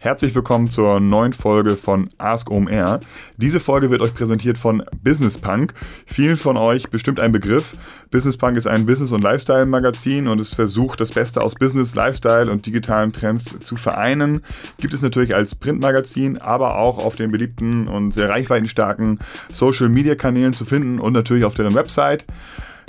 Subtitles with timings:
[0.00, 3.00] Herzlich willkommen zur neuen Folge von Ask OMR.
[3.36, 5.74] Diese Folge wird euch präsentiert von Business Punk.
[6.06, 7.74] Vielen von euch bestimmt ein Begriff.
[8.12, 12.48] Business Punk ist ein Business- und Lifestyle-Magazin und es versucht, das Beste aus Business, Lifestyle
[12.48, 14.44] und digitalen Trends zu vereinen.
[14.78, 19.18] Gibt es natürlich als Printmagazin, aber auch auf den beliebten und sehr reichweitenstarken
[19.50, 22.24] Social-Media-Kanälen zu finden und natürlich auf deren Website.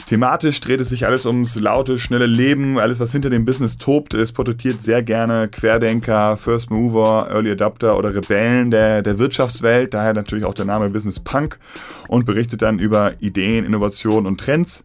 [0.05, 4.13] Thematisch dreht es sich alles ums laute, schnelle Leben, alles was hinter dem Business tobt.
[4.13, 10.13] Es porträtiert sehr gerne Querdenker, First Mover, Early Adapter oder Rebellen der, der Wirtschaftswelt, daher
[10.13, 11.59] natürlich auch der Name Business Punk
[12.07, 14.83] und berichtet dann über Ideen, Innovationen und Trends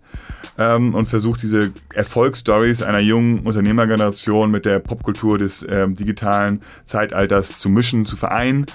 [0.58, 7.58] ähm, und versucht diese Erfolgsstories einer jungen Unternehmergeneration mit der Popkultur des ähm, digitalen Zeitalters
[7.58, 8.66] zu mischen, zu vereinen.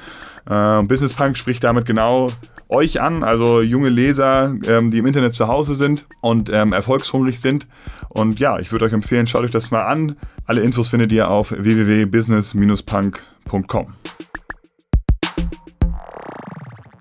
[0.50, 2.30] Äh, Business Punk spricht damit genau
[2.70, 7.42] euch an, also junge Leser, ähm, die im Internet zu Hause sind und ähm, erfolgshungrig
[7.42, 7.68] sind.
[8.10, 10.16] Und ja, ich würde euch empfehlen, schaut euch das mal an.
[10.46, 13.88] Alle Infos findet ihr auf www.business-punk.com.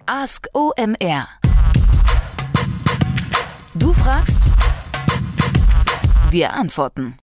[0.06, 1.28] Ask OMR.
[3.74, 4.56] Du fragst,
[6.30, 7.18] wir antworten.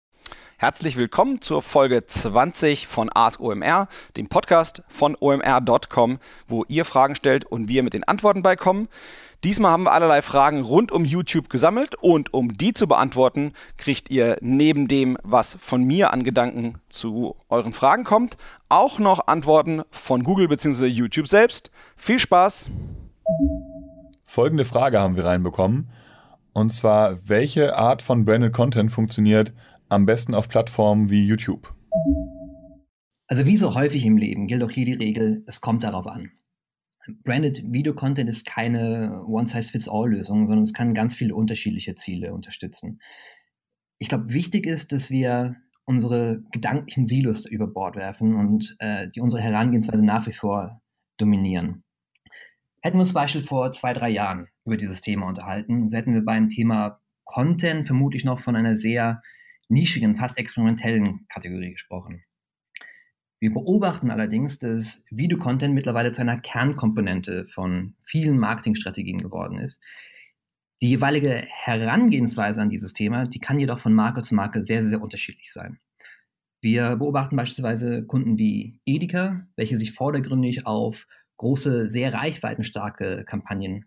[0.62, 7.16] Herzlich willkommen zur Folge 20 von Ask OMR, dem Podcast von omr.com, wo ihr Fragen
[7.16, 8.86] stellt und wir mit den Antworten beikommen.
[9.42, 14.08] Diesmal haben wir allerlei Fragen rund um YouTube gesammelt und um die zu beantworten, kriegt
[14.08, 18.36] ihr neben dem, was von mir an Gedanken zu euren Fragen kommt,
[18.68, 20.86] auch noch Antworten von Google bzw.
[20.86, 21.72] YouTube selbst.
[21.96, 22.70] Viel Spaß!
[24.24, 25.90] Folgende Frage haben wir reinbekommen.
[26.52, 29.52] Und zwar, welche Art von Branded Content funktioniert
[29.92, 31.74] am besten auf Plattformen wie YouTube?
[33.26, 36.32] Also wie so häufig im Leben gilt auch hier die Regel, es kommt darauf an.
[37.24, 43.00] Branded Video Content ist keine One-Size-Fits-All-Lösung, sondern es kann ganz viele unterschiedliche Ziele unterstützen.
[43.98, 49.20] Ich glaube, wichtig ist, dass wir unsere gedanklichen Silos über Bord werfen und äh, die
[49.20, 50.80] unsere Herangehensweise nach wie vor
[51.18, 51.82] dominieren.
[52.80, 56.14] Hätten wir uns zum Beispiel vor zwei, drei Jahren über dieses Thema unterhalten, so hätten
[56.14, 59.22] wir beim Thema Content vermutlich noch von einer sehr
[59.68, 62.24] nischigen, fast experimentellen Kategorie gesprochen.
[63.40, 69.82] Wir beobachten allerdings, dass Videocontent mittlerweile zu einer Kernkomponente von vielen Marketingstrategien geworden ist.
[70.80, 75.02] Die jeweilige Herangehensweise an dieses Thema, die kann jedoch von Marke zu Marke sehr, sehr
[75.02, 75.80] unterschiedlich sein.
[76.60, 83.86] Wir beobachten beispielsweise Kunden wie Edeka, welche sich vordergründig auf große, sehr reichweitenstarke Kampagnen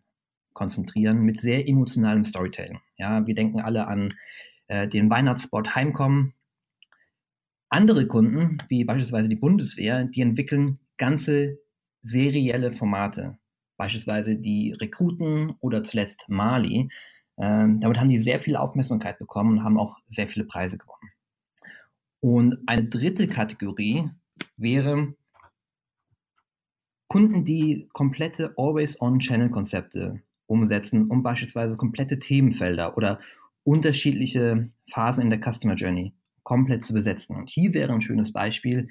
[0.52, 2.82] konzentrieren mit sehr emotionalem Storytelling.
[2.98, 4.14] Ja, wir denken alle an
[4.68, 6.34] äh, den Weihnachtsspot Heimkommen.
[7.70, 11.60] Andere Kunden, wie beispielsweise die Bundeswehr, die entwickeln ganze
[12.02, 13.38] serielle Formate,
[13.78, 16.90] beispielsweise die Rekruten oder zuletzt Mali.
[17.38, 21.12] Ähm, damit haben die sehr viel Aufmerksamkeit bekommen und haben auch sehr viele Preise gewonnen.
[22.22, 24.10] Und eine dritte Kategorie
[24.58, 25.14] wäre
[27.08, 33.20] Kunden, die komplette Always-on-Channel-Konzepte umsetzen, um beispielsweise komplette Themenfelder oder
[33.66, 37.36] unterschiedliche Phasen in der Customer Journey komplett zu besetzen.
[37.36, 38.88] Und hier wäre ein schönes Beispiel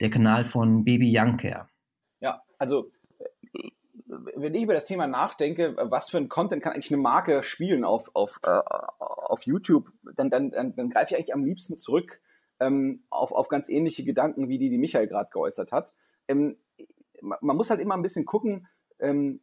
[0.00, 1.68] der Kanal von Baby Young Care.
[2.20, 2.86] Ja, also
[3.54, 3.70] äh,
[4.36, 7.84] wenn ich über das Thema nachdenke, was für ein Content kann eigentlich eine Marke spielen
[7.84, 8.60] auf, auf, äh,
[8.98, 12.20] auf YouTube, dann, dann, dann, dann greife ich eigentlich am liebsten zurück
[12.60, 15.94] ähm, auf, auf ganz ähnliche Gedanken, wie die, die Michael gerade geäußert hat.
[16.28, 16.58] Ähm,
[17.20, 18.68] man muss halt immer ein bisschen gucken,
[19.00, 19.40] ähm,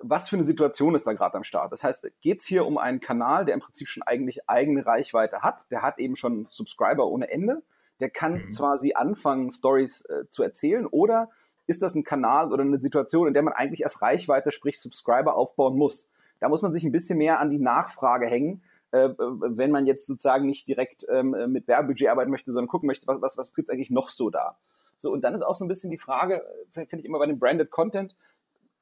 [0.00, 1.72] was für eine Situation ist da gerade am Start.
[1.72, 5.42] Das heißt, geht es hier um einen Kanal, der im Prinzip schon eigentlich eigene Reichweite
[5.42, 7.62] hat, der hat eben schon Subscriber ohne Ende,
[8.00, 8.50] der kann mhm.
[8.50, 11.30] zwar sie anfangen, Stories äh, zu erzählen, oder
[11.66, 15.36] ist das ein Kanal oder eine Situation, in der man eigentlich erst Reichweite, sprich Subscriber
[15.36, 16.08] aufbauen muss.
[16.40, 20.06] Da muss man sich ein bisschen mehr an die Nachfrage hängen, äh, wenn man jetzt
[20.06, 23.68] sozusagen nicht direkt ähm, mit Werbebudget arbeiten möchte, sondern gucken möchte, was, was, was gibt
[23.68, 24.56] es eigentlich noch so da.
[24.96, 26.42] So, und dann ist auch so ein bisschen die Frage,
[26.74, 28.16] äh, finde ich immer bei dem Branded Content,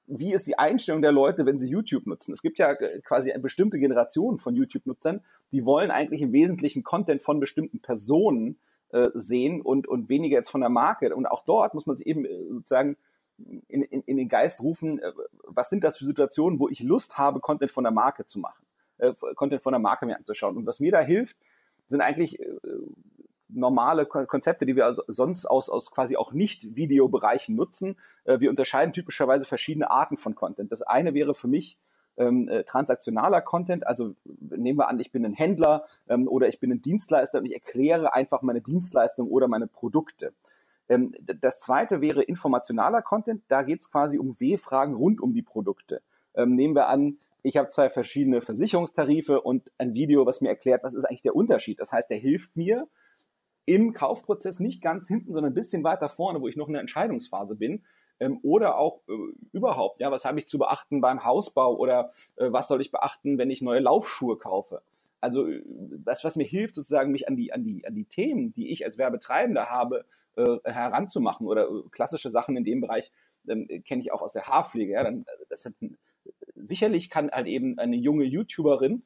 [0.06, 2.32] wie ist die Einstellung der Leute, wenn sie YouTube nutzen?
[2.32, 5.22] Es gibt ja äh, quasi eine bestimmte Generation von YouTube-Nutzern,
[5.52, 8.58] die wollen eigentlich im Wesentlichen Content von bestimmten Personen
[8.90, 11.14] äh, sehen und, und weniger jetzt von der Marke.
[11.14, 12.96] Und auch dort muss man sich eben äh, sozusagen
[13.68, 15.12] in, in, in den Geist rufen, äh,
[15.44, 18.64] was sind das für Situationen, wo ich Lust habe, Content von der Marke zu machen,
[18.98, 20.56] äh, Content von der Marke mir anzuschauen.
[20.56, 21.36] Und was mir da hilft,
[21.88, 22.46] sind eigentlich äh,
[23.48, 27.96] normale Konzepte, die wir also sonst aus, aus quasi auch nicht Videobereichen nutzen.
[28.24, 30.72] Äh, wir unterscheiden typischerweise verschiedene Arten von Content.
[30.72, 31.78] Das eine wäre für mich
[32.16, 33.86] ähm, äh, transaktionaler Content.
[33.86, 37.46] Also nehmen wir an, ich bin ein Händler ähm, oder ich bin ein Dienstleister und
[37.46, 40.32] ich erkläre einfach meine Dienstleistung oder meine Produkte.
[40.88, 43.42] Ähm, das zweite wäre informationaler Content.
[43.48, 46.02] Da geht es quasi um W-Fragen rund um die Produkte.
[46.34, 50.82] Ähm, nehmen wir an, ich habe zwei verschiedene Versicherungstarife und ein Video, was mir erklärt,
[50.82, 51.78] was ist eigentlich der Unterschied.
[51.78, 52.88] Das heißt, der hilft mir,
[53.66, 56.80] im Kaufprozess nicht ganz hinten, sondern ein bisschen weiter vorne, wo ich noch in der
[56.80, 57.82] Entscheidungsphase bin.
[58.18, 59.12] Ähm, oder auch äh,
[59.52, 63.36] überhaupt, ja, was habe ich zu beachten beim Hausbau oder äh, was soll ich beachten,
[63.36, 64.80] wenn ich neue Laufschuhe kaufe?
[65.20, 68.70] Also das, was mir hilft, sozusagen mich an die, an die, an die Themen, die
[68.70, 70.04] ich als Werbetreibender habe,
[70.36, 73.10] äh, heranzumachen oder äh, klassische Sachen in dem Bereich
[73.48, 74.92] ähm, kenne ich auch aus der Haarpflege.
[74.92, 75.74] Ja, dann, das hat,
[76.54, 79.02] sicherlich kann halt eben eine junge YouTuberin,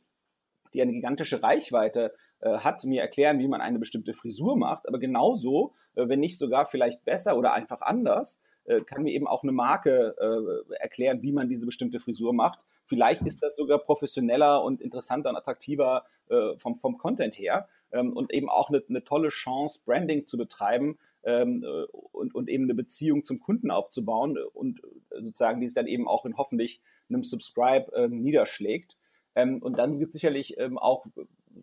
[0.72, 4.88] die eine gigantische Reichweite äh, hat, mir erklären, wie man eine bestimmte Frisur macht.
[4.88, 9.26] Aber genauso, äh, wenn nicht sogar vielleicht besser oder einfach anders, äh, kann mir eben
[9.26, 12.60] auch eine Marke äh, erklären, wie man diese bestimmte Frisur macht.
[12.84, 18.12] Vielleicht ist das sogar professioneller und interessanter und attraktiver äh, vom, vom Content her ähm,
[18.16, 22.64] und eben auch eine, eine tolle Chance, Branding zu betreiben, ähm, äh, und, und eben
[22.64, 27.25] eine Beziehung zum Kunden aufzubauen und sozusagen die es dann eben auch in hoffentlich einem
[27.25, 28.96] Subscribe ähm, niederschlägt.
[29.34, 31.06] Ähm, und dann gibt es sicherlich ähm, auch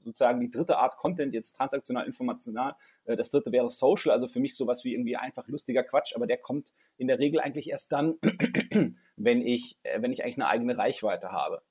[0.03, 2.75] sozusagen die dritte Art Content, jetzt transaktional, informational.
[3.05, 6.27] Äh, das dritte wäre Social, also für mich sowas wie irgendwie einfach lustiger Quatsch, aber
[6.27, 8.15] der kommt in der Regel eigentlich erst dann,
[9.15, 11.61] wenn ich, äh, wenn ich eigentlich eine eigene Reichweite habe.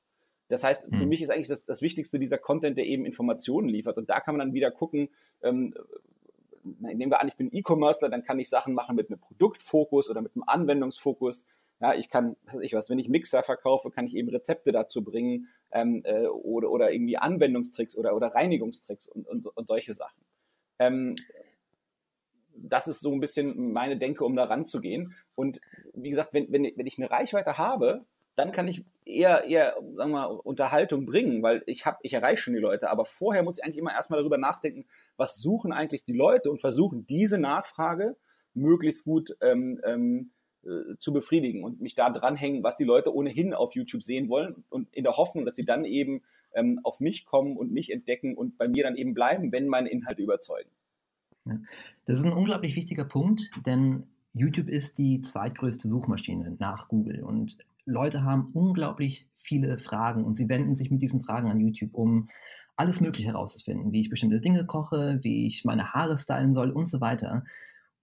[0.49, 1.09] Das heißt, für mhm.
[1.09, 3.97] mich ist eigentlich das, das Wichtigste dieser Content, der eben Informationen liefert.
[3.97, 5.09] Und da kann man dann wieder gucken,
[5.43, 5.75] ähm,
[6.63, 10.21] nehmen wir an, ich bin E-Commercer, dann kann ich Sachen machen mit einem Produktfokus oder
[10.21, 11.47] mit einem Anwendungsfokus.
[11.81, 15.05] Ja, ich kann, was ich was, wenn ich Mixer verkaufe, kann ich eben Rezepte dazu
[15.05, 20.23] bringen ähm, äh, oder, oder irgendwie Anwendungstricks oder, oder Reinigungstricks und, und, und solche Sachen.
[20.79, 21.17] Ähm,
[22.55, 25.15] das ist so ein bisschen meine Denke, um da ranzugehen.
[25.35, 25.61] Und
[25.93, 28.07] wie gesagt, wenn, wenn, wenn ich eine Reichweite habe,
[28.37, 32.43] dann kann ich eher, eher sagen wir mal, Unterhaltung bringen, weil ich habe, ich erreiche
[32.43, 32.91] schon die Leute.
[32.91, 34.87] Aber vorher muss ich eigentlich immer erstmal darüber nachdenken,
[35.17, 38.17] was suchen eigentlich die Leute und versuchen diese Nachfrage
[38.53, 40.33] möglichst gut ähm, ähm,
[40.67, 44.65] äh, zu befriedigen und mich da dranhängen, was die Leute ohnehin auf YouTube sehen wollen
[44.69, 46.23] und in der Hoffnung, dass sie dann eben
[46.55, 49.91] ähm, auf mich kommen und mich entdecken und bei mir dann eben bleiben, wenn meine
[49.91, 50.71] Inhalte überzeugen.
[52.07, 57.59] Das ist ein unglaublich wichtiger Punkt, denn YouTube ist die zweitgrößte Suchmaschine nach Google und
[57.85, 62.29] Leute haben unglaublich viele Fragen und sie wenden sich mit diesen Fragen an YouTube, um
[62.75, 66.87] alles Mögliche herauszufinden, wie ich bestimmte Dinge koche, wie ich meine Haare stylen soll und
[66.87, 67.45] so weiter.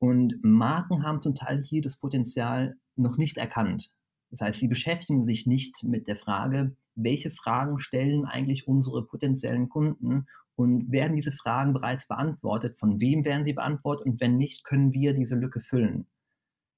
[0.03, 3.93] Und Marken haben zum Teil hier das Potenzial noch nicht erkannt.
[4.31, 9.69] Das heißt, sie beschäftigen sich nicht mit der Frage, welche Fragen stellen eigentlich unsere potenziellen
[9.69, 10.25] Kunden
[10.57, 14.91] und werden diese Fragen bereits beantwortet, von wem werden sie beantwortet und wenn nicht, können
[14.91, 16.05] wir diese Lücke füllen.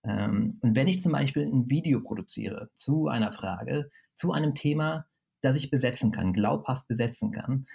[0.03, 5.07] Ähm, und wenn ich zum Beispiel ein Video produziere zu einer Frage, zu einem Thema,
[5.41, 7.65] das ich besetzen kann, glaubhaft besetzen kann,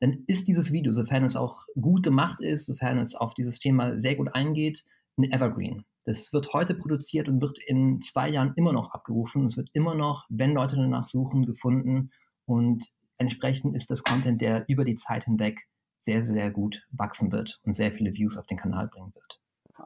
[0.00, 3.98] dann ist dieses Video, sofern es auch gut gemacht ist, sofern es auf dieses Thema
[3.98, 4.84] sehr gut eingeht,
[5.16, 5.84] ein Evergreen.
[6.04, 9.46] Das wird heute produziert und wird in zwei Jahren immer noch abgerufen.
[9.46, 12.10] Es wird immer noch, wenn Leute danach suchen, gefunden.
[12.44, 12.84] Und
[13.18, 15.66] entsprechend ist das Content, der über die Zeit hinweg
[15.98, 19.40] sehr, sehr gut wachsen wird und sehr viele Views auf den Kanal bringen wird.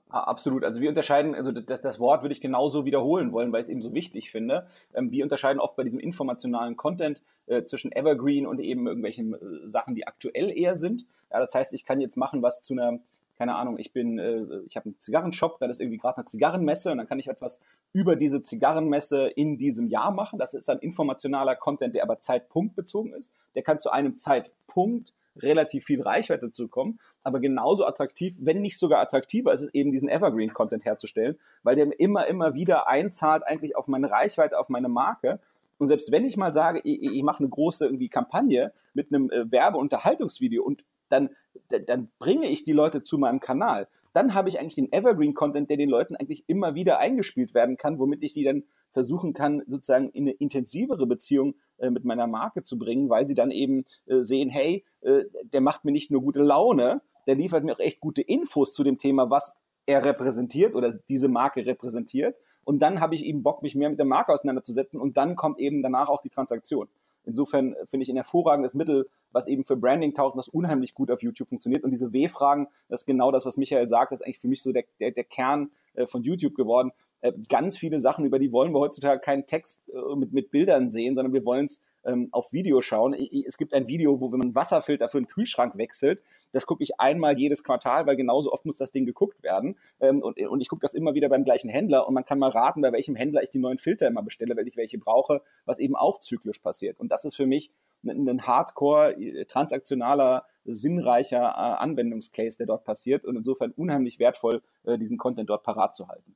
[0.08, 0.64] Absolut.
[0.64, 3.70] Also wir unterscheiden, also das, das Wort würde ich genauso wiederholen wollen, weil ich es
[3.70, 4.66] eben so wichtig finde.
[4.94, 9.68] Ähm, wir unterscheiden oft bei diesem informationalen Content äh, zwischen Evergreen und eben irgendwelchen äh,
[9.68, 11.06] Sachen, die aktuell eher sind.
[11.32, 13.00] Ja, das heißt, ich kann jetzt machen, was zu einer,
[13.36, 16.92] keine Ahnung, ich bin, äh, ich habe einen Zigarrenshop, da ist irgendwie gerade eine Zigarrenmesse
[16.92, 17.60] und dann kann ich etwas
[17.92, 20.38] über diese Zigarrenmesse in diesem Jahr machen.
[20.38, 23.32] Das ist ein informationaler Content, der aber zeitpunktbezogen ist.
[23.56, 28.78] Der kann zu einem Zeitpunkt relativ viel Reichweite zu bekommen, aber genauso attraktiv, wenn nicht
[28.78, 33.76] sogar attraktiver ist es eben diesen Evergreen-Content herzustellen, weil der immer, immer wieder einzahlt eigentlich
[33.76, 35.40] auf meine Reichweite, auf meine Marke.
[35.78, 39.30] Und selbst wenn ich mal sage, ich, ich mache eine große irgendwie Kampagne mit einem
[39.30, 41.30] äh, Werbeunterhaltungsvideo und dann,
[41.68, 45.76] dann bringe ich die Leute zu meinem Kanal, dann habe ich eigentlich den Evergreen-Content, der
[45.76, 50.10] den Leuten eigentlich immer wieder eingespielt werden kann, womit ich die dann versuchen kann, sozusagen
[50.10, 54.20] in eine intensivere Beziehung äh, mit meiner Marke zu bringen, weil sie dann eben äh,
[54.20, 58.00] sehen, hey, äh, der macht mir nicht nur gute Laune, der liefert mir auch echt
[58.00, 59.54] gute Infos zu dem Thema, was
[59.86, 62.36] er repräsentiert oder diese Marke repräsentiert.
[62.64, 65.58] Und dann habe ich eben Bock, mich mehr mit der Marke auseinanderzusetzen und dann kommt
[65.58, 66.88] eben danach auch die Transaktion.
[67.24, 71.22] Insofern finde ich ein hervorragendes Mittel, was eben für Branding taucht, was unheimlich gut auf
[71.22, 71.84] YouTube funktioniert.
[71.84, 74.62] Und diese W-Fragen, das ist genau das, was Michael sagt, das ist eigentlich für mich
[74.62, 75.70] so der, der, der Kern
[76.06, 76.92] von YouTube geworden.
[77.20, 80.90] Äh, ganz viele Sachen, über die wollen wir heutzutage keinen Text äh, mit, mit Bildern
[80.90, 83.14] sehen, sondern wir wollen es ähm, auf Video schauen.
[83.14, 86.22] Es gibt ein Video, wo wenn man Wasserfilter für einen Kühlschrank wechselt,
[86.52, 89.76] das gucke ich einmal jedes Quartal, weil genauso oft muss das Ding geguckt werden.
[90.00, 92.50] Ähm, und, und ich gucke das immer wieder beim gleichen Händler und man kann mal
[92.50, 95.78] raten, bei welchem Händler ich die neuen Filter immer bestelle, weil ich welche brauche, was
[95.78, 96.98] eben auch zyklisch passiert.
[96.98, 97.70] Und das ist für mich
[98.04, 104.62] ein, ein hardcore, äh, transaktionaler, sinnreicher äh, Anwendungscase, der dort passiert und insofern unheimlich wertvoll,
[104.84, 106.34] äh, diesen Content dort parat zu halten.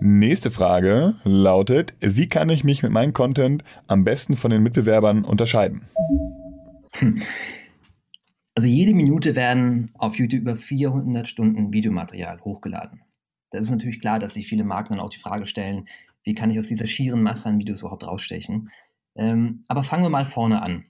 [0.00, 5.24] Nächste Frage lautet, wie kann ich mich mit meinem Content am besten von den Mitbewerbern
[5.24, 5.88] unterscheiden?
[6.92, 7.20] Hm.
[8.54, 13.02] Also jede Minute werden auf YouTube über 400 Stunden Videomaterial hochgeladen.
[13.50, 15.88] Da ist natürlich klar, dass sich viele Marken dann auch die Frage stellen,
[16.24, 18.70] wie kann ich aus dieser schieren Masse an Videos überhaupt rausstechen?
[19.18, 20.84] Ähm, aber fangen wir mal vorne an.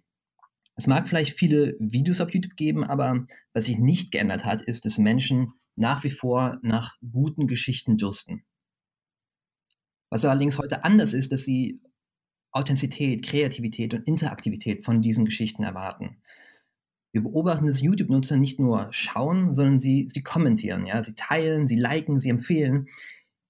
[0.77, 4.85] Es mag vielleicht viele Videos auf YouTube geben, aber was sich nicht geändert hat, ist,
[4.85, 8.45] dass Menschen nach wie vor nach guten Geschichten dürsten.
[10.11, 11.81] Was allerdings heute anders ist, dass sie
[12.53, 16.23] Authentizität, Kreativität und Interaktivität von diesen Geschichten erwarten.
[17.13, 21.77] Wir beobachten, dass YouTube-Nutzer nicht nur schauen, sondern sie, sie kommentieren, ja, sie teilen, sie
[21.77, 22.89] liken, sie empfehlen,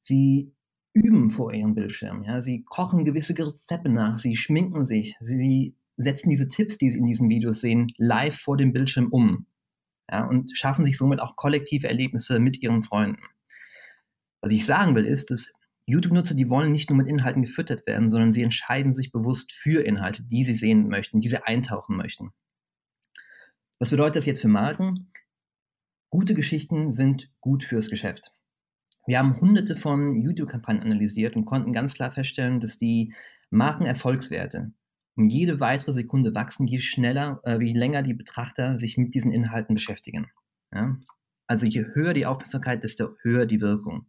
[0.01, 0.55] sie
[1.03, 6.31] üben vor ihrem Bildschirm, ja, sie kochen gewisse Rezepte nach, sie schminken sich, sie setzen
[6.31, 9.47] diese Tipps, die sie in diesen Videos sehen, live vor dem Bildschirm um,
[10.11, 13.23] ja, und schaffen sich somit auch kollektive Erlebnisse mit ihren Freunden.
[14.41, 15.53] Was ich sagen will, ist, dass
[15.87, 19.85] YouTube-Nutzer, die wollen nicht nur mit Inhalten gefüttert werden, sondern sie entscheiden sich bewusst für
[19.85, 22.33] Inhalte, die sie sehen möchten, die sie eintauchen möchten.
[23.79, 25.11] Was bedeutet das jetzt für Marken?
[26.11, 28.33] Gute Geschichten sind gut fürs Geschäft.
[29.09, 33.15] Wir haben hunderte von YouTube-Kampagnen analysiert und konnten ganz klar feststellen, dass die
[33.49, 34.71] Markenerfolgswerte
[35.17, 39.33] um jede weitere Sekunde wachsen, je schneller, äh, je länger die Betrachter sich mit diesen
[39.33, 40.31] Inhalten beschäftigen.
[40.75, 40.99] Ja?
[41.47, 44.05] Also je höher die Aufmerksamkeit, desto höher die Wirkung.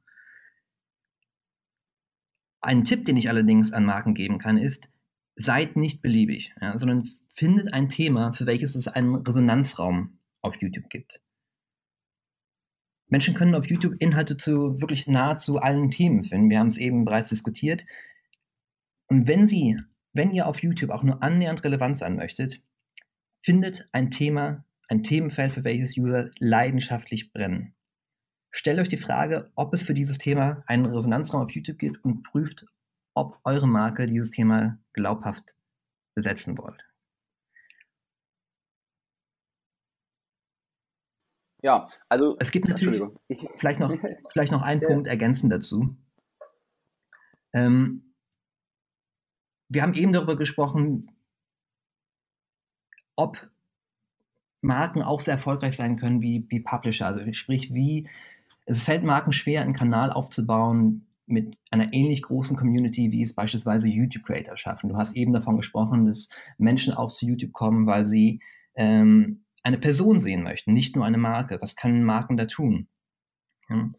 [2.59, 4.89] Ein Tipp, den ich allerdings an Marken geben kann, ist,
[5.37, 7.03] seid nicht beliebig, ja, sondern
[7.33, 11.21] findet ein Thema, für welches es einen Resonanzraum auf YouTube gibt.
[13.09, 16.49] Menschen können auf YouTube Inhalte zu wirklich nahezu allen Themen finden.
[16.49, 17.85] Wir haben es eben bereits diskutiert.
[19.07, 19.77] Und wenn Sie,
[20.13, 22.61] wenn ihr auf YouTube auch nur annähernd relevant sein möchtet,
[23.41, 27.73] findet ein Thema, ein Themenfeld, für welches User leidenschaftlich brennen.
[28.51, 32.23] Stellt euch die Frage, ob es für dieses Thema einen Resonanzraum auf YouTube gibt und
[32.23, 32.65] prüft,
[33.13, 35.55] ob eure Marke dieses Thema glaubhaft
[36.15, 36.88] besetzen wollt.
[41.61, 42.37] Ja, also.
[42.39, 43.01] Es gibt natürlich
[43.55, 43.93] vielleicht noch,
[44.31, 44.81] vielleicht noch einen.
[44.81, 45.95] Punkt ergänzend dazu.
[47.53, 48.13] Ähm,
[49.67, 51.11] wir haben eben darüber gesprochen,
[53.15, 53.49] ob
[54.61, 57.07] Marken auch so erfolgreich sein können wie, wie Publisher.
[57.07, 58.09] Also sprich, wie
[58.65, 63.87] es fällt Marken schwer, einen Kanal aufzubauen mit einer ähnlich großen Community, wie es beispielsweise
[63.87, 64.89] YouTube-Creator schaffen.
[64.89, 68.41] Du hast eben davon gesprochen, dass Menschen auch zu YouTube kommen, weil sie
[68.75, 71.59] ähm, eine Person sehen möchten, nicht nur eine Marke.
[71.61, 72.87] Was können Marken da tun?
[73.69, 73.91] Ja.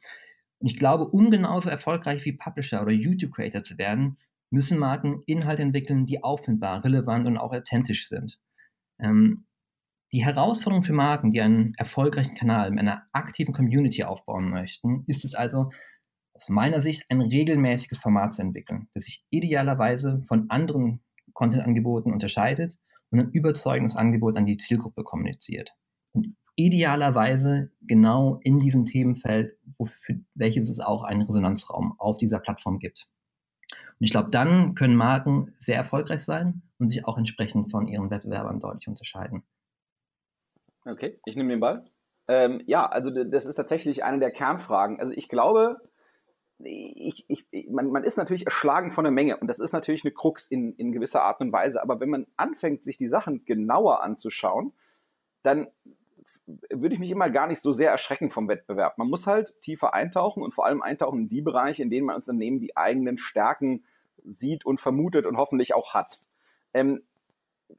[0.58, 4.18] Und ich glaube, um genauso erfolgreich wie Publisher oder YouTube-Creator zu werden,
[4.50, 8.38] müssen Marken Inhalte entwickeln, die auffindbar, relevant und auch authentisch sind.
[8.98, 9.46] Ähm,
[10.12, 15.24] die Herausforderung für Marken, die einen erfolgreichen Kanal mit einer aktiven Community aufbauen möchten, ist
[15.24, 15.70] es also,
[16.34, 21.00] aus meiner Sicht ein regelmäßiges Format zu entwickeln, das sich idealerweise von anderen
[21.32, 22.76] Content-Angeboten unterscheidet
[23.10, 25.70] und ein überzeugendes Angebot an die Zielgruppe kommuniziert.
[26.12, 32.78] Und idealerweise genau in diesem Themenfeld, für welches es auch einen Resonanzraum auf dieser Plattform
[32.78, 33.08] gibt.
[33.70, 38.10] Und ich glaube, dann können Marken sehr erfolgreich sein und sich auch entsprechend von ihren
[38.10, 39.42] Wettbewerbern deutlich unterscheiden.
[40.86, 41.84] Okay, ich nehme den Ball.
[42.26, 45.00] Ähm, ja, also das ist tatsächlich eine der Kernfragen.
[45.00, 45.76] Also ich glaube,
[46.64, 50.12] ich, ich, man, man ist natürlich erschlagen von der Menge und das ist natürlich eine
[50.12, 51.82] Krux in, in gewisser Art und Weise.
[51.82, 54.72] Aber wenn man anfängt, sich die Sachen genauer anzuschauen,
[55.42, 55.68] dann
[56.70, 58.98] würde ich mich immer gar nicht so sehr erschrecken vom Wettbewerb.
[58.98, 62.16] Man muss halt tiefer eintauchen und vor allem eintauchen in die Bereiche, in denen man
[62.16, 63.84] Unternehmen die eigenen Stärken
[64.24, 66.16] sieht und vermutet und hoffentlich auch hat.
[66.74, 67.02] Ähm,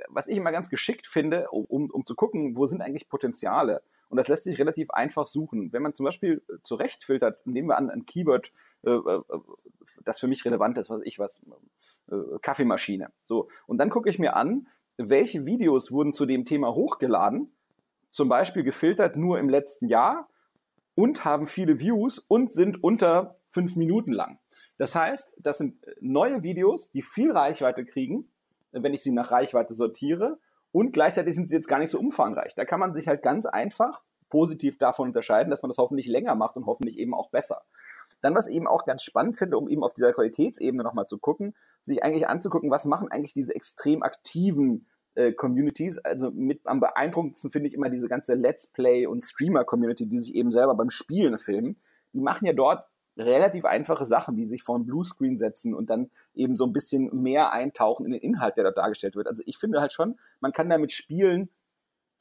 [0.08, 3.84] was ich immer ganz geschickt finde, um, um zu gucken, wo sind eigentlich Potenziale.
[4.12, 5.74] Und das lässt sich relativ einfach suchen.
[5.74, 8.52] Wenn man zum Beispiel äh, zurechtfiltert, nehmen wir an, ein Keyword,
[8.84, 9.22] äh, äh,
[10.04, 11.42] das für mich relevant ist, was ich was,
[12.42, 13.12] Kaffeemaschine.
[13.24, 13.48] So.
[13.68, 17.54] Und dann gucke ich mir an, welche Videos wurden zu dem Thema hochgeladen,
[18.10, 20.30] zum Beispiel gefiltert nur im letzten Jahr
[20.94, 24.40] und haben viele Views und sind unter fünf Minuten lang.
[24.78, 28.30] Das heißt, das sind neue Videos, die viel Reichweite kriegen
[28.72, 30.40] wenn ich sie nach Reichweite sortiere.
[30.72, 32.56] Und gleichzeitig sind sie jetzt gar nicht so umfangreich.
[32.56, 36.36] Da kann man sich halt ganz einfach positiv davon unterscheiden, dass man das hoffentlich länger
[36.36, 37.62] macht und hoffentlich eben auch besser.
[38.22, 41.18] Dann, was ich eben auch ganz spannend finde, um eben auf dieser Qualitätsebene nochmal zu
[41.18, 45.98] gucken, sich eigentlich anzugucken, was machen eigentlich diese extrem aktiven äh, Communities.
[45.98, 50.36] Also mit am beeindruckendsten finde ich immer diese ganze Let's Play und Streamer-Community, die sich
[50.36, 51.82] eben selber beim Spielen filmen.
[52.14, 52.86] Die machen ja dort
[53.18, 57.10] relativ einfache Sachen, wie sich vor ein Bluescreen setzen und dann eben so ein bisschen
[57.22, 59.28] mehr eintauchen in den Inhalt, der dort dargestellt wird.
[59.28, 61.50] Also ich finde halt schon, man kann damit spielen,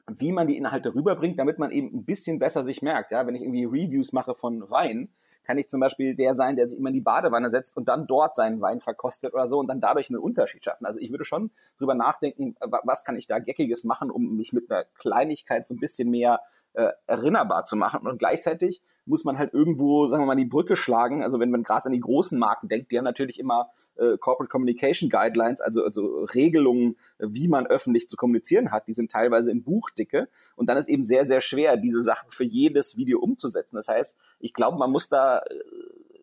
[0.07, 3.11] wie man die Inhalte rüberbringt, damit man eben ein bisschen besser sich merkt.
[3.11, 5.09] Ja, wenn ich irgendwie Reviews mache von Wein,
[5.43, 8.07] kann ich zum Beispiel der sein, der sich immer in die Badewanne setzt und dann
[8.07, 10.85] dort seinen Wein verkostet oder so und dann dadurch einen Unterschied schaffen.
[10.85, 14.69] Also ich würde schon drüber nachdenken, was kann ich da Geckiges machen, um mich mit
[14.69, 16.41] einer Kleinigkeit so ein bisschen mehr
[16.73, 18.07] äh, erinnerbar zu machen.
[18.07, 21.23] Und gleichzeitig muss man halt irgendwo, sagen wir mal, die Brücke schlagen.
[21.23, 24.49] Also wenn man gerade an die großen Marken denkt, die haben natürlich immer äh, Corporate
[24.49, 28.87] Communication Guidelines, also, also Regelungen, wie man öffentlich zu kommunizieren hat.
[28.87, 30.29] Die sind teilweise in Buchdicke.
[30.55, 33.75] Und dann ist eben sehr, sehr schwer, diese Sachen für jedes Video umzusetzen.
[33.75, 35.43] Das heißt, ich glaube, man muss da äh,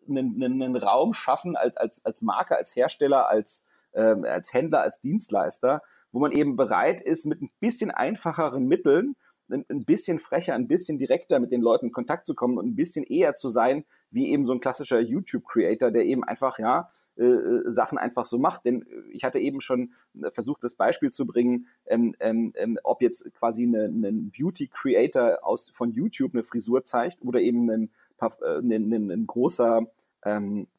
[0.09, 4.99] einen, einen Raum schaffen als, als, als Marke, als Hersteller, als, äh, als Händler, als
[5.01, 5.81] Dienstleister,
[6.11, 9.15] wo man eben bereit ist, mit ein bisschen einfacheren Mitteln
[9.49, 12.75] ein bisschen frecher, ein bisschen direkter mit den Leuten in Kontakt zu kommen und ein
[12.75, 17.23] bisschen eher zu sein, wie eben so ein klassischer YouTube-Creator, der eben einfach, ja, äh,
[17.23, 18.65] äh Sachen einfach so macht.
[18.65, 22.77] Denn äh, ich hatte eben schon äh, versucht, das Beispiel zu bringen, ähm, ähm, ähm,
[22.83, 28.71] ob jetzt quasi ein Beauty-Creator aus von YouTube eine Frisur zeigt oder eben ein, ein,
[28.71, 29.87] ein, ein großer
[30.23, 30.78] ähm, äh,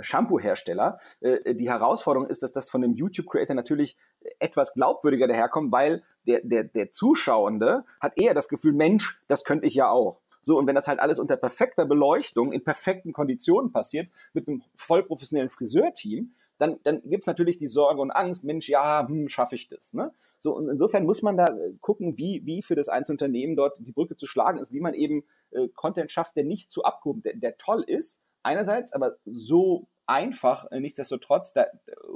[0.00, 0.98] Shampoo-Hersteller.
[1.20, 3.96] Äh, die Herausforderung ist, dass das von dem YouTube-Creator natürlich
[4.38, 9.66] etwas glaubwürdiger daherkommt, weil der, der, der Zuschauende hat eher das Gefühl, Mensch, das könnte
[9.66, 10.20] ich ja auch.
[10.40, 14.62] So, und wenn das halt alles unter perfekter Beleuchtung, in perfekten Konditionen passiert, mit einem
[14.74, 19.54] voll professionellen Friseurteam, dann, dann gibt's natürlich die Sorge und Angst, Mensch, ja, hm, schaffe
[19.54, 19.94] ich das.
[19.94, 20.12] Ne?
[20.40, 23.78] So, und insofern muss man da äh, gucken, wie, wie für das einzelne Unternehmen dort
[23.78, 27.22] die Brücke zu schlagen ist, wie man eben äh, Content schafft, der nicht zu abgehoben,
[27.22, 31.66] der, der toll ist, einerseits, aber so einfach äh, nichtsdestotrotz da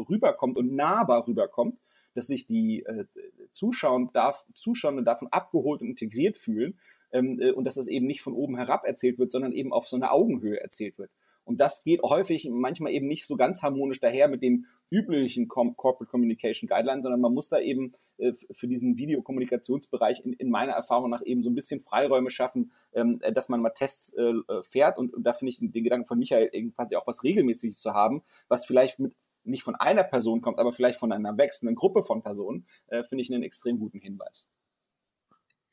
[0.09, 1.79] rüberkommt und nahbar rüberkommt,
[2.15, 3.05] dass sich die äh,
[3.53, 6.79] Zuschauer darf, Zuschauer davon abgeholt und integriert fühlen
[7.13, 9.89] ähm, äh, und dass es eben nicht von oben herab erzählt wird, sondern eben auf
[9.89, 11.11] so einer Augenhöhe erzählt wird.
[11.45, 16.07] Und das geht häufig manchmal eben nicht so ganz harmonisch daher mit den üblichen Corporate
[16.07, 21.11] Communication Guidelines, sondern man muss da eben äh, für diesen Videokommunikationsbereich in, in meiner Erfahrung
[21.11, 24.99] nach eben so ein bisschen Freiräume schaffen, ähm, dass man mal Tests äh, fährt.
[24.99, 28.23] Und, und da finde ich den Gedanken von Michael quasi auch was Regelmäßiges zu haben,
[28.49, 32.23] was vielleicht mit nicht von einer Person kommt, aber vielleicht von einer wechselnden Gruppe von
[32.23, 34.49] Personen, äh, finde ich einen extrem guten Hinweis.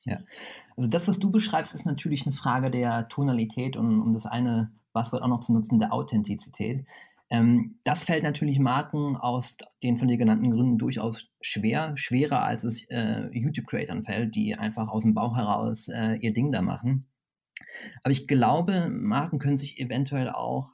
[0.06, 0.20] Ja,
[0.78, 4.72] also das, was du beschreibst, ist natürlich eine Frage der Tonalität und um das eine
[4.94, 6.86] Buzzword auch noch zu nutzen, der Authentizität.
[7.30, 12.64] Ähm, das fällt natürlich Marken aus den von dir genannten Gründen durchaus schwer, schwerer als
[12.64, 17.08] es äh, YouTube-Creatern fällt, die einfach aus dem Bauch heraus äh, ihr Ding da machen.
[18.04, 20.72] Aber ich glaube, Marken können sich eventuell auch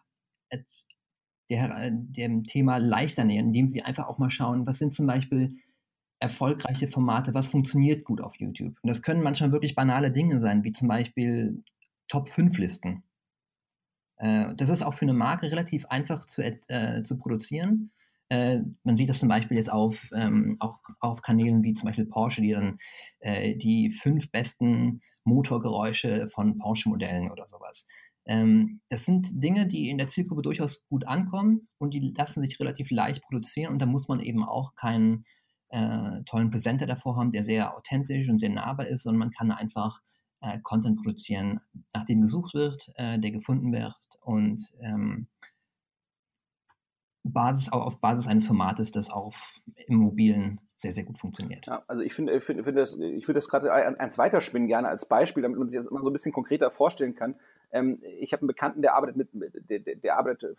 [1.50, 5.58] der, dem Thema leichter nähern, indem sie einfach auch mal schauen, was sind zum Beispiel
[6.20, 8.76] erfolgreiche Formate, was funktioniert gut auf YouTube.
[8.82, 11.64] Und das können manchmal wirklich banale Dinge sein, wie zum Beispiel
[12.08, 13.04] Top-5-Listen.
[14.18, 17.92] Äh, das ist auch für eine Marke relativ einfach zu, äh, zu produzieren.
[18.30, 22.06] Äh, man sieht das zum Beispiel jetzt auf, ähm, auch, auf Kanälen wie zum Beispiel
[22.06, 22.78] Porsche, die dann
[23.20, 27.88] äh, die fünf besten Motorgeräusche von Porsche-Modellen oder sowas.
[28.26, 32.60] Ähm, das sind Dinge, die in der Zielgruppe durchaus gut ankommen und die lassen sich
[32.60, 35.26] relativ leicht produzieren und da muss man eben auch keinen
[35.70, 39.52] äh, tollen Präsenter davor haben, der sehr authentisch und sehr nahbar ist, sondern man kann
[39.52, 40.02] einfach
[40.42, 41.60] äh, Content produzieren,
[41.94, 43.96] nach dem gesucht wird, der gefunden wird
[44.26, 45.28] und ähm,
[47.24, 51.66] Basis, auf Basis eines Formates, das auf im mobilen sehr, sehr gut funktioniert.
[51.66, 54.90] Ja, also ich finde, ich finde, finde das, ich würde das gerade eins weiterspinnen gerne
[54.90, 57.36] als Beispiel, damit man sich das immer so ein bisschen konkreter vorstellen kann.
[57.72, 60.58] Ähm, ich habe einen Bekannten, der arbeitet mit, der, der arbeitet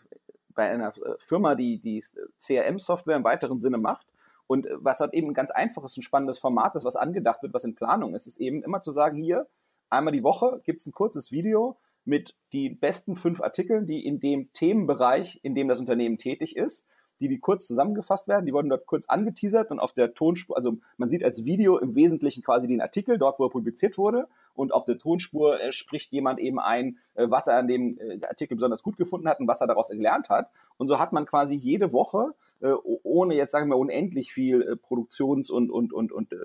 [0.55, 2.03] bei einer Firma, die die
[2.39, 4.07] CRM-Software im weiteren Sinne macht.
[4.47, 7.65] Und was hat eben ein ganz einfaches und spannendes Format ist, was angedacht wird, was
[7.65, 9.47] in Planung ist, ist eben immer zu sagen, hier,
[9.91, 14.21] einmal die Woche gibt es ein kurzes Video mit die besten fünf Artikeln, die in
[14.21, 16.87] dem Themenbereich, in dem das Unternehmen tätig ist,
[17.21, 18.47] die, die kurz zusammengefasst werden.
[18.47, 21.95] Die wurden dort kurz angeteasert und auf der Tonspur, also man sieht als Video im
[21.95, 24.29] Wesentlichen quasi den Artikel, dort, wo er publiziert wurde.
[24.55, 28.25] Und auf der Tonspur äh, spricht jemand eben ein, äh, was er an dem äh,
[28.27, 30.51] Artikel besonders gut gefunden hat und was er daraus gelernt hat.
[30.79, 34.77] Und so hat man quasi jede Woche, äh, ohne jetzt sagen wir unendlich viel äh,
[34.77, 36.37] Produktions- und, und, und, und äh,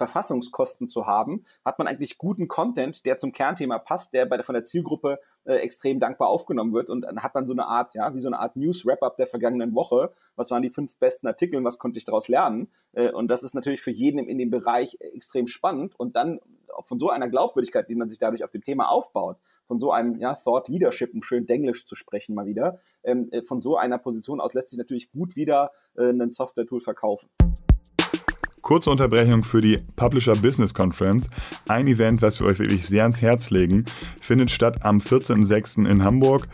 [0.00, 4.44] Verfassungskosten zu haben, hat man eigentlich guten Content, der zum Kernthema passt, der bei der,
[4.44, 7.94] von der Zielgruppe äh, extrem dankbar aufgenommen wird und dann hat man so eine Art,
[7.94, 10.10] ja, wie so eine Art News-Wrap-Up der vergangenen Woche.
[10.36, 12.68] Was waren die fünf besten Artikel und was konnte ich daraus lernen?
[12.92, 16.40] Äh, und das ist natürlich für jeden in dem Bereich extrem spannend und dann
[16.82, 19.36] von so einer Glaubwürdigkeit, die man sich dadurch auf dem Thema aufbaut,
[19.66, 23.42] von so einem ja, Thought Leadership, um schön Denglisch zu sprechen mal wieder, ähm, äh,
[23.42, 27.28] von so einer Position aus lässt sich natürlich gut wieder äh, ein Software-Tool verkaufen.
[28.62, 31.28] Kurze Unterbrechung für die Publisher Business Conference.
[31.68, 33.84] Ein Event, was wir euch wirklich sehr ans Herz legen,
[34.20, 35.88] findet statt am 14.06.
[35.88, 36.46] in Hamburg.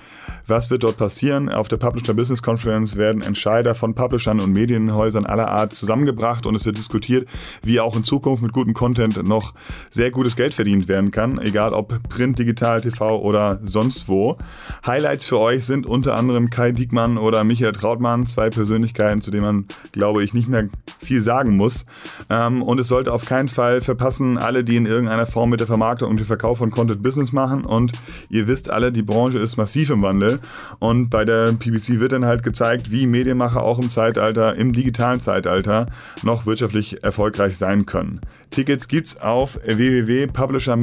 [0.49, 1.49] Was wird dort passieren?
[1.49, 6.55] Auf der Publisher Business Conference werden Entscheider von Publishern und Medienhäusern aller Art zusammengebracht und
[6.55, 7.27] es wird diskutiert,
[7.65, 9.55] wie auch in Zukunft mit gutem Content noch
[9.91, 14.39] sehr gutes Geld verdient werden kann, egal ob Print, Digital, TV oder sonst wo.
[14.87, 19.45] Highlights für euch sind unter anderem Kai Diekmann oder Michael Trautmann, zwei Persönlichkeiten, zu denen
[19.45, 20.69] man, glaube ich, nicht mehr
[21.01, 21.87] viel sagen muss.
[22.31, 25.67] Ähm, und es sollte auf keinen Fall verpassen, alle, die in irgendeiner Form mit der
[25.67, 27.65] Vermarktung und dem Verkauf von Content Business machen.
[27.65, 27.93] Und
[28.31, 30.36] ihr wisst alle, die Branche ist massiv im Wandel.
[30.79, 35.21] Und bei der PBC wird dann halt gezeigt, wie Medienmacher auch im Zeitalter, im digitalen
[35.21, 35.87] Zeitalter,
[36.23, 38.21] noch wirtschaftlich erfolgreich sein können.
[38.51, 40.77] Tickets gibt's auf www.publisher-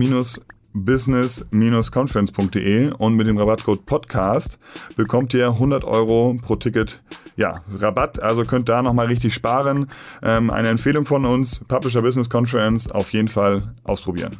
[0.74, 4.58] business-conference.de und mit dem Rabattcode Podcast
[4.96, 7.00] bekommt ihr 100 Euro pro Ticket
[7.36, 8.22] ja, Rabatt.
[8.22, 9.89] Also könnt da nochmal richtig sparen.
[10.22, 14.38] Ähm, eine Empfehlung von uns, Publisher Business Conference, auf jeden Fall ausprobieren.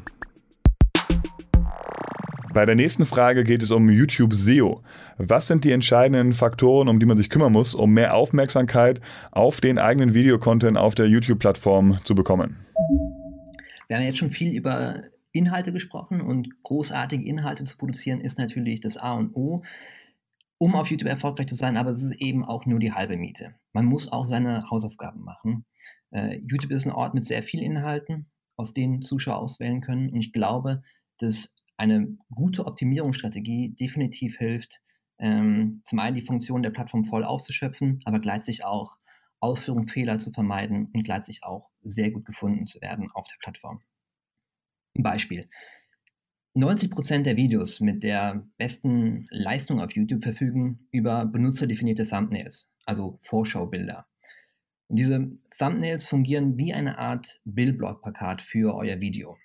[2.54, 4.84] Bei der nächsten Frage geht es um YouTube SEO.
[5.18, 9.00] Was sind die entscheidenden Faktoren, um die man sich kümmern muss, um mehr Aufmerksamkeit
[9.32, 12.66] auf den eigenen Videocontent auf der YouTube-Plattform zu bekommen?
[13.88, 18.82] Wir haben jetzt schon viel über Inhalte gesprochen und großartige Inhalte zu produzieren ist natürlich
[18.82, 19.64] das A und O,
[20.58, 23.56] um auf YouTube erfolgreich zu sein, aber es ist eben auch nur die halbe Miete.
[23.74, 25.66] Man muss auch seine Hausaufgaben machen.
[26.12, 30.22] Uh, YouTube ist ein Ort mit sehr vielen Inhalten, aus denen Zuschauer auswählen können und
[30.22, 30.84] ich glaube,
[31.18, 34.82] dass eine gute Optimierungsstrategie definitiv hilft,
[35.24, 38.98] ähm, zum einen die Funktion der Plattform voll auszuschöpfen, aber gleichzeitig auch
[39.40, 43.82] Ausführungsfehler zu vermeiden und gleichzeitig auch sehr gut gefunden zu werden auf der Plattform.
[44.98, 45.50] Ein Beispiel.
[46.56, 54.06] 90% der Videos mit der besten Leistung auf YouTube verfügen über benutzerdefinierte Thumbnails, also Vorschaubilder.
[54.90, 59.38] Und diese Thumbnails fungieren wie eine Art Bildblock-Plakat für euer Video.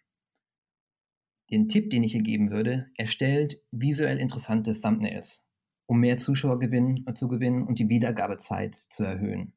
[1.51, 5.48] Den Tipp, den ich hier geben würde, erstellt visuell interessante Thumbnails,
[5.89, 9.55] um mehr Zuschauer gewinnen, äh, zu gewinnen und die Wiedergabezeit zu erhöhen.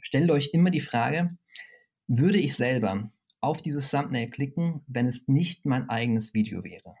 [0.00, 1.36] Stellt euch immer die Frage,
[2.08, 6.96] würde ich selber auf dieses Thumbnail klicken, wenn es nicht mein eigenes Video wäre.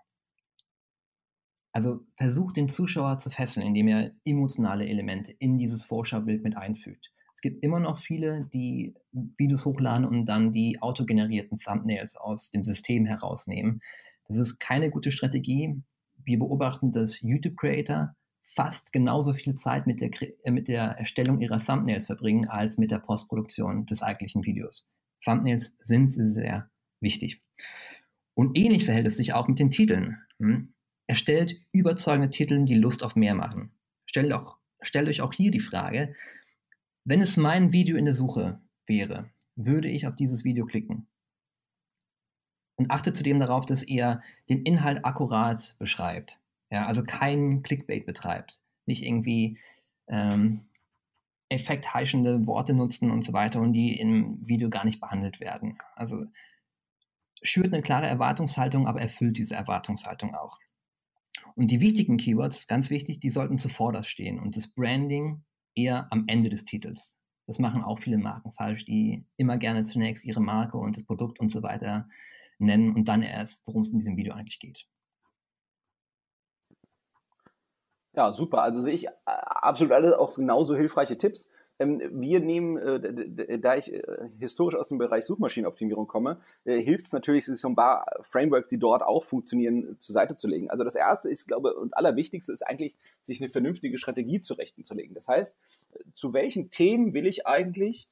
[1.72, 7.12] Also versucht den Zuschauer zu fesseln, indem er emotionale Elemente in dieses Vorschaubild mit einfügt.
[7.34, 12.62] Es gibt immer noch viele, die Videos hochladen und dann die autogenerierten Thumbnails aus dem
[12.62, 13.80] System herausnehmen.
[14.28, 15.82] Das ist keine gute Strategie.
[16.24, 18.14] Wir beobachten, dass YouTube-Creator
[18.54, 20.10] fast genauso viel Zeit mit der,
[20.44, 24.86] äh, mit der Erstellung ihrer Thumbnails verbringen als mit der Postproduktion des eigentlichen Videos.
[25.24, 27.42] Thumbnails sind sehr wichtig.
[28.34, 30.18] Und ähnlich verhält es sich auch mit den Titeln.
[30.38, 30.74] Hm?
[31.06, 33.72] Erstellt überzeugende Titel, die Lust auf mehr machen.
[34.06, 36.14] Stellt, auch, stellt euch auch hier die Frage,
[37.04, 41.08] wenn es mein Video in der Suche wäre, würde ich auf dieses Video klicken?
[42.76, 46.41] Und achtet zudem darauf, dass ihr den Inhalt akkurat beschreibt.
[46.72, 48.62] Ja, also kein Clickbait betreibt.
[48.86, 49.58] Nicht irgendwie
[50.08, 50.62] ähm,
[51.50, 55.78] effektheischende Worte nutzen und so weiter und die im Video gar nicht behandelt werden.
[55.96, 56.24] Also
[57.42, 60.58] schürt eine klare Erwartungshaltung, aber erfüllt diese Erwartungshaltung auch.
[61.56, 66.24] Und die wichtigen Keywords, ganz wichtig, die sollten zuvorderst stehen und das Branding eher am
[66.26, 67.18] Ende des Titels.
[67.46, 71.38] Das machen auch viele Marken falsch, die immer gerne zunächst ihre Marke und das Produkt
[71.38, 72.08] und so weiter
[72.58, 74.86] nennen und dann erst, worum es in diesem Video eigentlich geht.
[78.14, 78.62] Ja, super.
[78.62, 81.48] Also sehe ich äh, absolut alle auch genauso hilfreiche Tipps.
[81.78, 84.02] Ähm, wir nehmen, äh, da ich äh,
[84.38, 88.78] historisch aus dem Bereich Suchmaschinenoptimierung komme, hilft es natürlich, sich so ein paar Frameworks, die
[88.78, 90.70] dort auch funktionieren, zur Seite zu legen.
[90.70, 95.14] Also das erste ist, glaube und allerwichtigste ist eigentlich, sich eine vernünftige Strategie zurechtzulegen.
[95.14, 95.56] Das heißt,
[96.14, 98.08] zu welchen Themen will ich eigentlich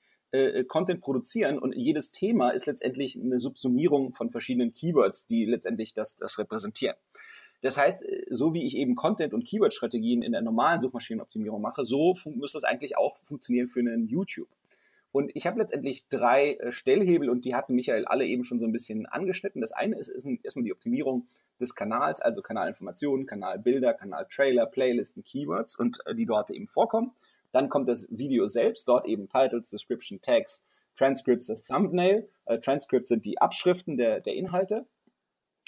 [0.68, 6.14] Content produzieren und jedes Thema ist letztendlich eine Subsumierung von verschiedenen Keywords, die letztendlich das,
[6.14, 6.94] das repräsentieren.
[7.60, 11.84] Das heißt, äh, so wie ich eben Content- und Keyword-Strategien in der normalen Suchmaschinenoptimierung mache,
[11.84, 14.48] so müsste das eigentlich auch funktionieren für einen YouTube.
[15.12, 18.66] Und ich habe letztendlich drei äh, Stellhebel und die hatten Michael alle eben schon so
[18.66, 19.60] ein bisschen angeschnitten.
[19.60, 21.26] Das eine ist, ist erstmal die Optimierung
[21.60, 27.12] des Kanals, also Kanalinformationen, Kanalbilder, Kanaltrailer, Playlisten, Keywords und äh, die dort eben vorkommen.
[27.52, 30.64] Dann kommt das Video selbst, dort eben Titles, Description, Tags,
[30.96, 32.28] Transcripts, das Thumbnail.
[32.62, 34.86] Transcripts sind die Abschriften der, der Inhalte.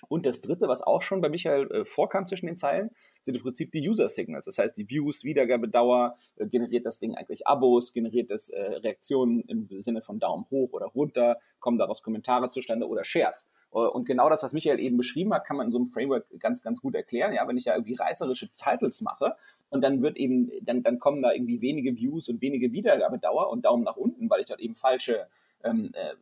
[0.09, 2.91] Und das dritte, was auch schon bei Michael äh, vorkam zwischen den Zeilen,
[3.23, 4.47] sind im Prinzip die User Signals.
[4.47, 9.43] Das heißt, die Views, Wiedergabedauer, äh, generiert das Ding eigentlich Abos, generiert es äh, Reaktionen
[9.43, 13.47] im Sinne von Daumen hoch oder runter, kommen daraus Kommentare zustande oder Shares.
[13.73, 16.27] Äh, und genau das, was Michael eben beschrieben hat, kann man in so einem Framework
[16.39, 17.33] ganz, ganz gut erklären.
[17.33, 19.37] Ja, wenn ich ja irgendwie reißerische Titles mache
[19.71, 23.65] und dann wird eben, dann, dann kommen da irgendwie wenige Views und wenige Wiedergabedauer und
[23.65, 25.27] Daumen nach unten, weil ich dort eben falsche
[25.65, 26.15] ähm, äh,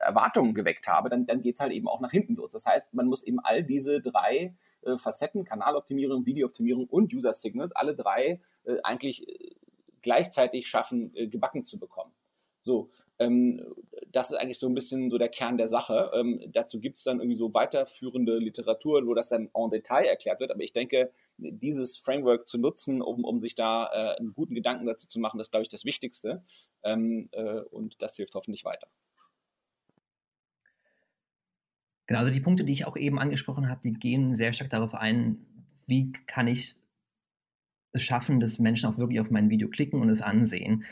[0.00, 2.52] Erwartungen geweckt habe, dann, dann geht es halt eben auch nach hinten los.
[2.52, 7.72] Das heißt, man muss eben all diese drei äh, Facetten, Kanaloptimierung, Videooptimierung und User Signals,
[7.72, 9.54] alle drei äh, eigentlich äh,
[10.02, 12.12] gleichzeitig schaffen, äh, gebacken zu bekommen.
[12.62, 13.62] So, ähm,
[14.08, 16.10] das ist eigentlich so ein bisschen so der Kern der Sache.
[16.14, 20.40] Ähm, dazu gibt es dann irgendwie so weiterführende Literatur, wo das dann en Detail erklärt
[20.40, 20.50] wird.
[20.50, 24.86] Aber ich denke, dieses Framework zu nutzen, um, um sich da äh, einen guten Gedanken
[24.86, 26.42] dazu zu machen, das glaube ich das Wichtigste.
[26.82, 28.88] Ähm, äh, und das hilft hoffentlich weiter.
[32.10, 34.96] Genau, also die Punkte, die ich auch eben angesprochen habe, die gehen sehr stark darauf
[34.96, 35.46] ein,
[35.86, 36.74] wie kann ich
[37.92, 40.82] es schaffen, dass Menschen auch wirklich auf mein Video klicken und es ansehen.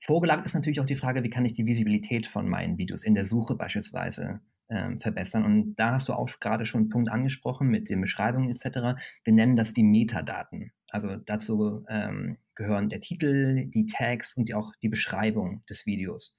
[0.00, 3.14] Vorgelagert ist natürlich auch die Frage, wie kann ich die Visibilität von meinen Videos in
[3.14, 5.44] der Suche beispielsweise ähm, verbessern.
[5.44, 9.00] Und da hast du auch gerade schon einen Punkt angesprochen mit den Beschreibungen etc.
[9.22, 10.72] Wir nennen das die Metadaten.
[10.88, 16.36] Also dazu ähm, gehören der Titel, die Tags und die, auch die Beschreibung des Videos.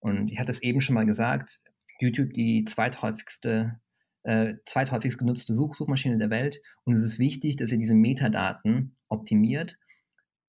[0.00, 1.60] Und ich hatte es eben schon mal gesagt,
[2.00, 3.80] YouTube die zweithäufigste,
[4.22, 6.60] äh, zweithäufigst genutzte Such Suchmaschine der Welt.
[6.84, 9.76] Und es ist wichtig, dass ihr diese Metadaten optimiert,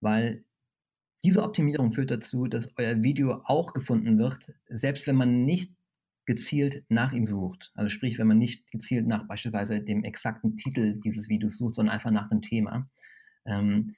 [0.02, 0.44] weil
[1.24, 5.74] diese Optimierung führt dazu, dass euer Video auch gefunden wird, selbst wenn man nicht
[6.26, 7.72] gezielt nach ihm sucht.
[7.74, 11.94] Also sprich, wenn man nicht gezielt nach beispielsweise dem exakten Titel dieses Videos sucht, sondern
[11.94, 12.88] einfach nach dem Thema.
[13.46, 13.96] Ähm,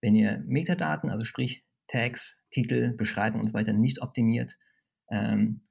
[0.00, 4.58] wenn ihr Metadaten, also sprich Tags, Titel, Beschreibung und so weiter nicht optimiert,
[5.10, 5.62] ähm,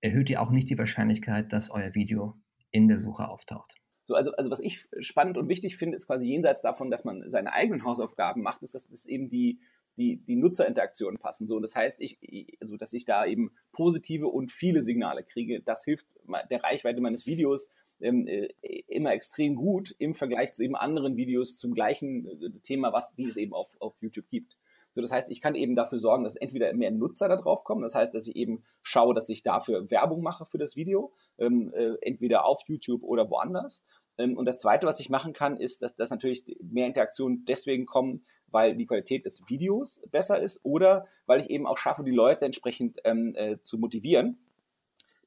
[0.00, 2.34] erhöht ihr auch nicht die Wahrscheinlichkeit, dass euer Video
[2.70, 3.74] in der Suche auftaucht.
[4.04, 7.30] So, also, also was ich spannend und wichtig finde, ist quasi jenseits davon, dass man
[7.30, 9.60] seine eigenen Hausaufgaben macht, ist, dass das eben die
[9.98, 11.46] die, die Nutzerinteraktionen passen.
[11.46, 12.18] So, und das heißt, ich,
[12.60, 16.06] also, dass ich da eben positive und viele Signale kriege, das hilft
[16.50, 18.48] der Reichweite meines Videos ähm, äh,
[18.86, 23.24] immer extrem gut im Vergleich zu eben anderen Videos zum gleichen äh, Thema, was die
[23.24, 24.56] es eben auf, auf YouTube gibt.
[24.98, 27.82] So, das heißt, ich kann eben dafür sorgen, dass entweder mehr Nutzer da drauf kommen.
[27.82, 31.72] Das heißt, dass ich eben schaue, dass ich dafür Werbung mache für das Video, ähm,
[31.72, 33.84] äh, entweder auf YouTube oder woanders.
[34.18, 37.86] Ähm, und das Zweite, was ich machen kann, ist, dass, dass natürlich mehr Interaktionen deswegen
[37.86, 42.10] kommen, weil die Qualität des Videos besser ist oder weil ich eben auch schaffe, die
[42.10, 44.40] Leute entsprechend ähm, äh, zu motivieren.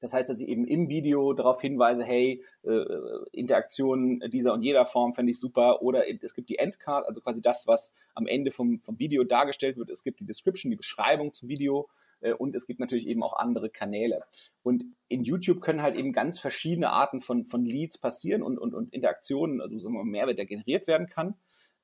[0.01, 2.83] Das heißt, dass ich eben im Video darauf hinweise, hey, äh,
[3.31, 5.81] Interaktionen dieser und jeder Form fände ich super.
[5.81, 9.77] Oder es gibt die Endcard, also quasi das, was am Ende vom, vom Video dargestellt
[9.77, 9.89] wird.
[9.89, 11.87] Es gibt die Description, die Beschreibung zum Video.
[12.21, 14.23] Äh, und es gibt natürlich eben auch andere Kanäle.
[14.63, 18.73] Und in YouTube können halt eben ganz verschiedene Arten von, von Leads passieren und, und,
[18.73, 21.35] und Interaktionen, also sagen wir mal, Mehrwert, der generiert werden kann.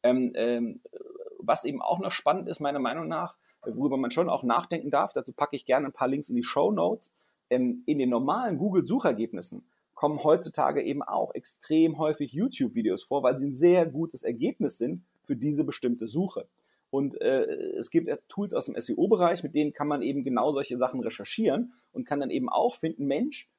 [0.03, 0.81] Ähm, ähm,
[1.39, 5.13] was eben auch noch spannend ist, meiner Meinung nach, worüber man schon auch nachdenken darf,
[5.13, 7.13] dazu packe ich gerne ein paar Links in die Show Notes.
[7.49, 13.53] In den normalen Google-Suchergebnissen kommen heutzutage eben auch extrem häufig YouTube-Videos vor, weil sie ein
[13.53, 16.47] sehr gutes Ergebnis sind für diese bestimmte Suche.
[16.89, 17.43] Und äh,
[17.77, 21.73] es gibt Tools aus dem SEO-Bereich, mit denen kann man eben genau solche Sachen recherchieren
[21.91, 23.49] und kann dann eben auch finden, Mensch,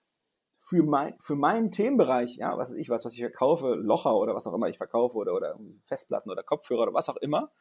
[0.57, 4.47] für, mein, für meinen Themenbereich, ja, was ich was, was ich verkaufe, Locher oder was
[4.47, 7.53] auch immer ich verkaufe oder, oder Festplatten oder Kopfhörer oder was auch immer,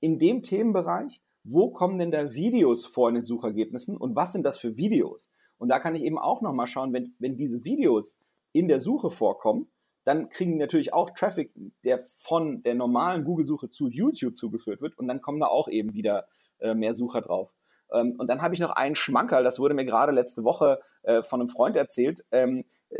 [0.00, 4.44] in dem Themenbereich, wo kommen denn da Videos vor in den Suchergebnissen und was sind
[4.44, 5.30] das für Videos?
[5.58, 8.18] Und da kann ich eben auch nochmal schauen, wenn, wenn diese Videos
[8.52, 9.68] in der Suche vorkommen,
[10.04, 11.52] dann kriegen natürlich auch Traffic,
[11.84, 15.94] der von der normalen Google-Suche zu YouTube zugeführt wird und dann kommen da auch eben
[15.94, 16.26] wieder
[16.60, 17.54] äh, mehr Sucher drauf.
[17.92, 21.22] Ähm, und dann habe ich noch einen Schmankerl, das wurde mir gerade letzte Woche äh,
[21.22, 22.98] von einem Freund erzählt, ähm, äh,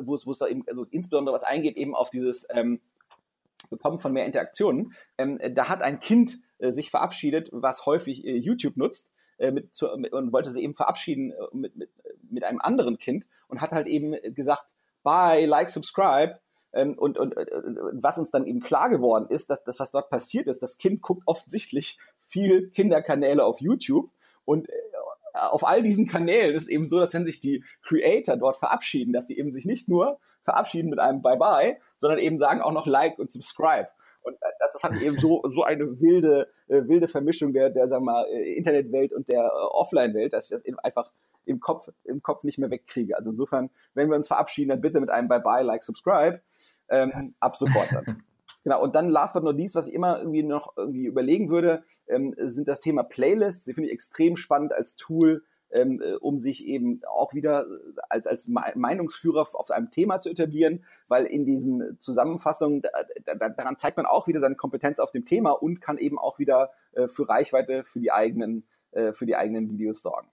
[0.00, 2.80] wo es da eben, also insbesondere was eingeht, eben auf dieses ähm,
[3.70, 4.92] Bekommen von mehr Interaktionen.
[5.18, 9.08] Ähm, da hat ein Kind äh, sich verabschiedet, was häufig äh, YouTube nutzt.
[9.38, 11.90] Äh, mit, zu, mit, und wollte sie eben verabschieden äh, mit, mit,
[12.30, 16.38] mit einem anderen Kind und hat halt eben gesagt, bye, like, subscribe.
[16.72, 20.08] Ähm, und, und, und was uns dann eben klar geworden ist, dass das, was dort
[20.08, 24.10] passiert ist, das Kind guckt offensichtlich viel Kinderkanäle auf YouTube
[24.44, 24.72] und äh,
[25.34, 29.26] auf all diesen Kanälen ist eben so, dass wenn sich die Creator dort verabschieden, dass
[29.26, 33.18] die eben sich nicht nur verabschieden mit einem Bye-bye, sondern eben sagen auch noch Like
[33.18, 33.88] und Subscribe.
[34.26, 38.04] Und das ist halt eben so, so eine wilde, äh, wilde Vermischung der, der sagen
[38.04, 41.12] wir mal, äh, Internetwelt und der äh, Offline-Welt, dass ich das eben einfach
[41.44, 43.16] im Kopf, im Kopf nicht mehr wegkriege.
[43.16, 46.40] Also insofern, wenn wir uns verabschieden, dann bitte mit einem Bye-bye, Like, Subscribe.
[46.88, 48.22] Ähm, ab sofort dann.
[48.66, 51.84] Genau, und dann last but not least, was ich immer irgendwie noch irgendwie überlegen würde,
[52.08, 53.62] ähm, sind das Thema Playlists.
[53.62, 58.00] Die finde ich extrem spannend als Tool, ähm, äh, um sich eben auch wieder äh,
[58.08, 62.90] als, als Meinungsführer auf einem Thema zu etablieren, weil in diesen Zusammenfassungen, da,
[63.38, 66.38] da, daran zeigt man auch wieder seine Kompetenz auf dem Thema und kann eben auch
[66.38, 70.28] wieder äh, für Reichweite für die eigenen, äh, für die eigenen Videos sorgen.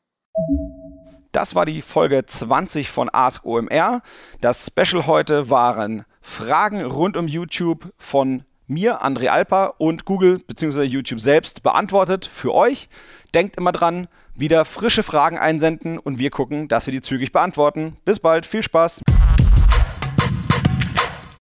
[1.32, 4.02] Das war die Folge 20 von Ask OMR.
[4.42, 10.84] Das Special heute waren Fragen rund um YouTube von mir, André Alper und Google bzw.
[10.84, 12.88] YouTube selbst beantwortet für euch.
[13.34, 17.98] Denkt immer dran, wieder frische Fragen einsenden und wir gucken, dass wir die zügig beantworten.
[18.06, 19.02] Bis bald, viel Spaß!